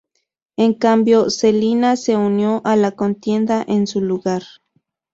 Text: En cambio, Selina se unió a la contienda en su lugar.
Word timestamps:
En 0.57 0.73
cambio, 0.73 1.29
Selina 1.29 1.95
se 1.95 2.15
unió 2.15 2.63
a 2.65 2.75
la 2.75 2.93
contienda 2.93 3.63
en 3.67 3.85
su 3.85 4.01
lugar. 4.01 4.41